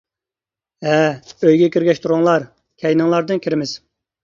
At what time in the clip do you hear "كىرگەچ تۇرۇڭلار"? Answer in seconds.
1.77-2.49